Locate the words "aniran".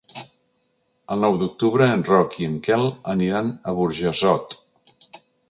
3.15-3.53